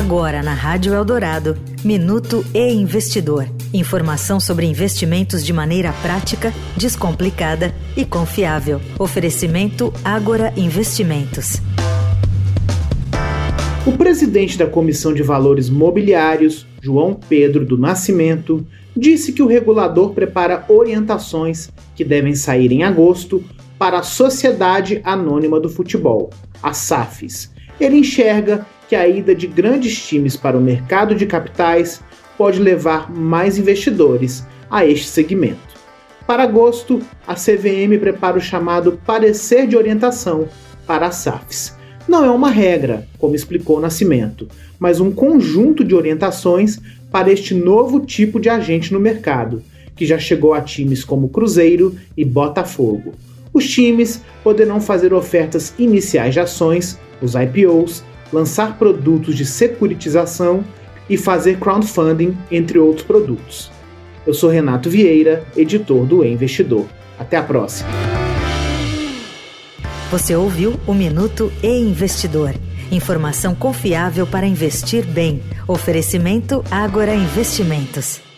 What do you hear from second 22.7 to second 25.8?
em agosto para a Sociedade Anônima do